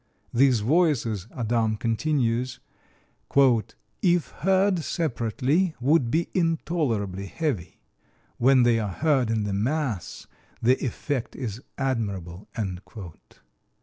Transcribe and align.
These 0.33 0.61
voices, 0.61 1.27
Adam 1.31 1.77
continues, 1.77 2.59
"if 4.01 4.31
heard 4.37 4.79
separately, 4.79 5.75
would 5.79 6.09
be 6.09 6.27
intolerably 6.33 7.27
heavy; 7.27 7.79
when 8.39 8.63
they 8.63 8.79
are 8.79 8.91
heard 8.93 9.29
in 9.29 9.43
the 9.43 9.53
mass 9.53 10.25
the 10.59 10.83
effect 10.83 11.35
is 11.35 11.61
admirable." 11.77 12.49